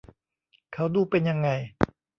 [0.73, 1.49] เขาดูเป็นยังไง